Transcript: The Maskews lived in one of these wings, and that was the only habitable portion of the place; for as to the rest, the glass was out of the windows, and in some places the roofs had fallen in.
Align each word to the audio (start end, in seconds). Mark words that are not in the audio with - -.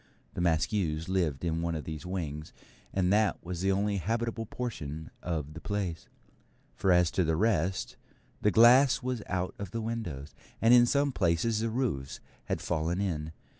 The 0.33 0.41
Maskews 0.41 1.09
lived 1.09 1.45
in 1.45 1.61
one 1.61 1.75
of 1.75 1.83
these 1.83 2.07
wings, 2.07 2.53
and 2.91 3.13
that 3.13 3.37
was 3.45 3.61
the 3.61 3.71
only 3.71 3.97
habitable 3.97 4.47
portion 4.47 5.11
of 5.21 5.53
the 5.53 5.61
place; 5.61 6.09
for 6.73 6.91
as 6.91 7.11
to 7.11 7.23
the 7.23 7.35
rest, 7.35 7.97
the 8.41 8.49
glass 8.49 9.03
was 9.03 9.21
out 9.27 9.53
of 9.59 9.69
the 9.69 9.79
windows, 9.81 10.33
and 10.59 10.73
in 10.73 10.87
some 10.87 11.11
places 11.11 11.59
the 11.59 11.69
roofs 11.69 12.19
had 12.45 12.61
fallen 12.61 12.99
in. 12.99 13.31